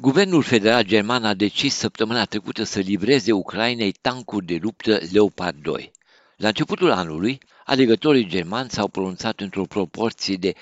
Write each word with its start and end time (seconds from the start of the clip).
Guvernul 0.00 0.42
federal 0.42 0.84
german 0.84 1.24
a 1.24 1.34
decis 1.34 1.74
săptămâna 1.74 2.24
trecută 2.24 2.64
să 2.64 2.78
livreze 2.78 3.32
Ucrainei 3.32 3.92
tancuri 3.92 4.46
de 4.46 4.58
luptă 4.60 5.00
Leopard 5.10 5.62
2. 5.62 5.90
La 6.36 6.48
începutul 6.48 6.90
anului, 6.90 7.38
alegătorii 7.64 8.26
germani 8.26 8.70
s-au 8.70 8.88
pronunțat 8.88 9.40
într-o 9.40 9.64
proporție 9.64 10.36
de 10.36 10.52
46% 10.52 10.54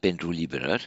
pentru 0.00 0.30
livrări, 0.30 0.86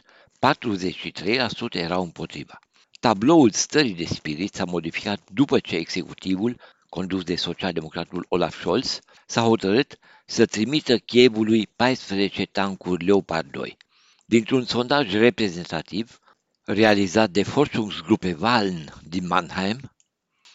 erau 1.70 2.02
împotriva. 2.02 2.58
Tabloul 3.00 3.50
stării 3.50 3.94
de 3.94 4.04
spirit 4.04 4.54
s-a 4.54 4.64
modificat 4.64 5.20
după 5.32 5.58
ce 5.58 5.76
executivul, 5.76 6.60
condus 6.88 7.22
de 7.22 7.36
socialdemocratul 7.36 8.26
Olaf 8.28 8.58
Scholz, 8.58 8.98
s-a 9.26 9.40
hotărât 9.40 9.98
să 10.24 10.46
trimită 10.46 10.98
Chievului 10.98 11.68
14 11.76 12.44
tancuri 12.46 13.04
Leopard 13.04 13.50
2. 13.50 13.76
Dintr-un 14.24 14.64
sondaj 14.64 15.12
reprezentativ, 15.12 16.20
realizat 16.66 17.30
de 17.30 17.42
Forschungsgruppe 17.42 18.36
Wahlen 18.40 18.92
din 19.08 19.26
Mannheim, 19.26 19.80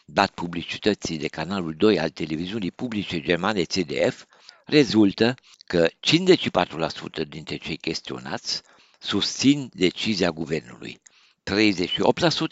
dat 0.05 0.31
publicității 0.31 1.17
de 1.17 1.27
canalul 1.27 1.73
2 1.73 1.99
al 1.99 2.09
televiziunii 2.09 2.71
publice 2.71 3.21
germane 3.21 3.63
CDF, 3.63 4.25
rezultă 4.65 5.35
că 5.65 5.89
54% 5.89 7.27
dintre 7.27 7.55
cei 7.55 7.77
chestionați 7.77 8.61
susțin 8.99 9.69
decizia 9.73 10.31
guvernului. 10.31 11.01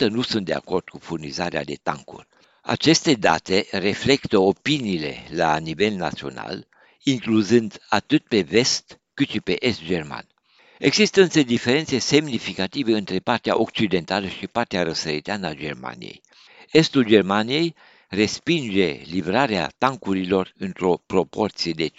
38% 0.06 0.08
nu 0.10 0.22
sunt 0.22 0.46
de 0.46 0.54
acord 0.54 0.90
cu 0.90 0.98
furnizarea 0.98 1.64
de 1.64 1.76
tancuri. 1.84 2.28
Aceste 2.62 3.14
date 3.14 3.68
reflectă 3.72 4.38
opiniile 4.38 5.28
la 5.30 5.58
nivel 5.58 5.94
național, 5.94 6.68
incluzând 7.04 7.80
atât 7.90 8.28
pe 8.28 8.42
vest 8.42 9.00
cât 9.14 9.28
și 9.30 9.42
pe 9.42 9.66
est 9.66 9.84
german. 9.84 10.28
Există 10.80 11.22
însă 11.22 11.42
diferențe 11.42 11.98
semnificative 11.98 12.96
între 12.96 13.20
partea 13.20 13.60
occidentală 13.60 14.28
și 14.28 14.48
partea 14.48 14.84
răsăriteană 14.84 15.48
a 15.48 15.54
Germaniei. 15.54 16.22
Estul 16.72 17.06
Germaniei 17.06 17.76
respinge 18.10 19.02
livrarea 19.06 19.72
tancurilor 19.78 20.54
într-o 20.58 20.98
proporție 21.06 21.72
de 21.72 21.90
57%. 21.90 21.92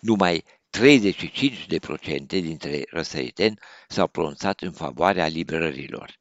Numai 0.00 0.44
35% 0.78 2.26
dintre 2.26 2.84
răsăriteni 2.90 3.58
s-au 3.88 4.06
pronunțat 4.06 4.60
în 4.60 4.72
favoarea 4.72 5.26
livrărilor. 5.26 6.18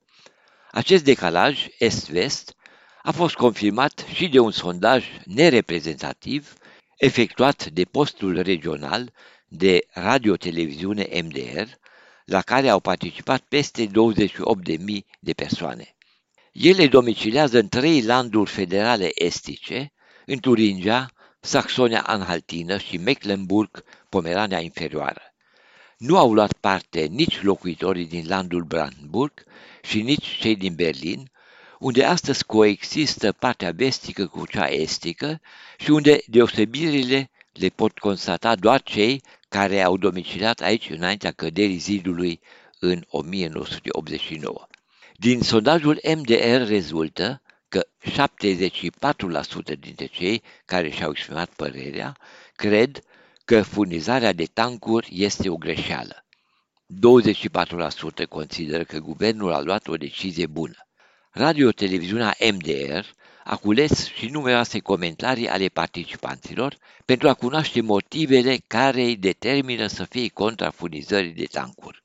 Acest 0.71 1.03
decalaj 1.03 1.65
est-vest 1.77 2.55
a 3.03 3.11
fost 3.11 3.35
confirmat 3.35 4.05
și 4.13 4.27
de 4.27 4.39
un 4.39 4.51
sondaj 4.51 5.05
nereprezentativ 5.23 6.53
efectuat 6.97 7.69
de 7.69 7.83
postul 7.83 8.41
regional 8.41 9.13
de 9.47 9.85
radio-televiziune 9.93 11.07
MDR, 11.23 11.67
la 12.25 12.41
care 12.41 12.69
au 12.69 12.79
participat 12.79 13.41
peste 13.41 13.85
28.000 13.85 13.91
de 15.19 15.33
persoane. 15.33 15.95
Ele 16.51 16.87
domicilează 16.87 17.59
în 17.59 17.67
trei 17.67 18.01
landuri 18.01 18.49
federale 18.49 19.09
estice, 19.13 19.93
în 20.25 20.39
Turingia, 20.39 21.11
Saxonia-Anhaltină 21.39 22.77
și 22.77 22.97
Mecklenburg-Pomerania 22.97 24.59
Inferioară. 24.59 25.21
Nu 25.97 26.17
au 26.17 26.33
luat 26.33 26.53
parte 26.53 27.05
nici 27.05 27.41
locuitorii 27.41 28.07
din 28.07 28.27
landul 28.27 28.63
Brandenburg 28.63 29.43
și 29.81 30.01
nici 30.01 30.37
cei 30.39 30.55
din 30.55 30.75
Berlin, 30.75 31.31
unde 31.79 32.03
astăzi 32.03 32.45
coexistă 32.45 33.31
partea 33.31 33.71
vestică 33.71 34.27
cu 34.27 34.47
cea 34.47 34.67
estică 34.67 35.41
și 35.77 35.91
unde 35.91 36.19
deosebirile 36.27 37.29
le 37.51 37.69
pot 37.69 37.99
constata 37.99 38.55
doar 38.55 38.81
cei 38.81 39.21
care 39.49 39.81
au 39.81 39.97
domiciliat 39.97 40.61
aici 40.61 40.89
înaintea 40.89 41.31
căderii 41.31 41.77
zidului 41.77 42.39
în 42.79 43.03
1989. 43.07 44.67
Din 45.15 45.41
sondajul 45.41 45.99
MDR 46.15 46.67
rezultă 46.67 47.41
că 47.69 47.87
74% 47.99 49.79
dintre 49.79 50.05
cei 50.05 50.43
care 50.65 50.89
și-au 50.89 51.11
exprimat 51.11 51.49
părerea 51.49 52.17
cred 52.55 52.99
că 53.45 53.61
furnizarea 53.61 54.33
de 54.33 54.45
tancuri 54.45 55.09
este 55.11 55.49
o 55.49 55.55
greșeală. 55.55 56.25
24% 58.23 58.27
consideră 58.29 58.83
că 58.83 58.99
guvernul 58.99 59.53
a 59.53 59.61
luat 59.61 59.87
o 59.87 59.97
decizie 59.97 60.45
bună. 60.45 60.87
Radio-televiziunea 61.37 62.35
MDR 62.53 63.05
a 63.43 63.55
cules 63.55 64.07
și 64.13 64.27
numeroase 64.27 64.79
comentarii 64.79 65.47
ale 65.47 65.67
participanților 65.67 66.77
pentru 67.05 67.27
a 67.29 67.33
cunoaște 67.33 67.81
motivele 67.81 68.57
care 68.67 69.01
îi 69.01 69.15
determină 69.15 69.87
să 69.87 70.03
fie 70.03 70.27
contra 70.27 70.69
furnizării 70.69 71.31
de 71.33 71.45
tancuri. 71.45 72.01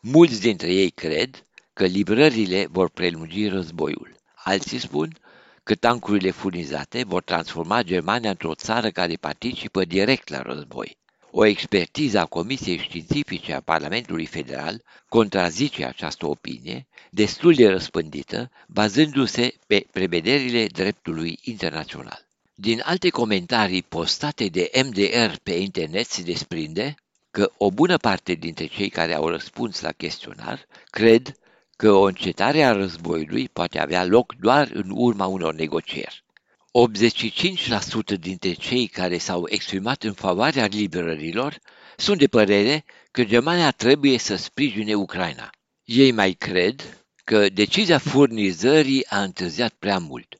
Mulți 0.00 0.40
dintre 0.40 0.72
ei 0.72 0.90
cred 0.90 1.46
că 1.72 1.84
livrările 1.84 2.66
vor 2.70 2.90
prelungi 2.90 3.48
războiul. 3.48 4.16
Alții 4.34 4.78
spun 4.78 5.18
că 5.62 5.74
tancurile 5.74 6.30
furnizate 6.30 7.04
vor 7.04 7.22
transforma 7.22 7.82
Germania 7.82 8.30
într-o 8.30 8.54
țară 8.54 8.90
care 8.90 9.14
participă 9.14 9.84
direct 9.84 10.28
la 10.28 10.42
război. 10.42 10.98
O 11.32 11.44
expertiză 11.44 12.18
a 12.18 12.26
Comisiei 12.26 12.78
Științifice 12.78 13.54
a 13.54 13.60
Parlamentului 13.60 14.26
Federal 14.26 14.82
contrazice 15.08 15.84
această 15.84 16.26
opinie, 16.26 16.86
destul 17.10 17.54
de 17.54 17.68
răspândită, 17.68 18.50
bazându-se 18.68 19.54
pe 19.66 19.86
prevederile 19.92 20.66
dreptului 20.66 21.38
internațional. 21.42 22.26
Din 22.54 22.82
alte 22.84 23.08
comentarii 23.08 23.82
postate 23.82 24.46
de 24.46 24.70
MDR 24.84 25.34
pe 25.42 25.52
internet 25.52 26.06
se 26.06 26.22
desprinde 26.22 26.94
că 27.30 27.52
o 27.56 27.70
bună 27.70 27.96
parte 27.96 28.32
dintre 28.32 28.66
cei 28.66 28.88
care 28.88 29.14
au 29.14 29.28
răspuns 29.28 29.80
la 29.80 29.92
chestionar 29.92 30.66
cred 30.90 31.34
că 31.76 31.92
o 31.92 32.02
încetare 32.02 32.62
a 32.62 32.72
războiului 32.72 33.48
poate 33.48 33.78
avea 33.78 34.04
loc 34.04 34.34
doar 34.34 34.70
în 34.72 34.90
urma 34.94 35.26
unor 35.26 35.54
negocieri. 35.54 36.24
85% 36.72 38.18
dintre 38.18 38.52
cei 38.52 38.86
care 38.86 39.18
s-au 39.18 39.44
exprimat 39.48 40.02
în 40.02 40.12
favoarea 40.12 40.66
liberărilor 40.66 41.58
sunt 41.96 42.18
de 42.18 42.26
părere 42.26 42.84
că 43.10 43.24
Germania 43.24 43.70
trebuie 43.70 44.18
să 44.18 44.36
sprijine 44.36 44.94
Ucraina. 44.94 45.50
Ei 45.84 46.12
mai 46.12 46.32
cred 46.32 47.04
că 47.24 47.48
decizia 47.48 47.98
furnizării 47.98 49.06
a 49.06 49.22
întârziat 49.22 49.72
prea 49.72 49.98
mult. 49.98 50.34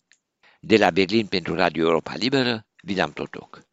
De 0.61 0.77
la 0.77 0.91
Berlin 0.91 1.27
pentru 1.27 1.55
Radio 1.55 1.83
Europa 1.83 2.15
Liberă, 2.15 2.67
Vidam 2.83 3.13
Totoc. 3.13 3.70